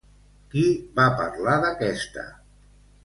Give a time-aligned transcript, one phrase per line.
[0.53, 0.63] Qui
[1.01, 2.25] va parlar d'aquesta?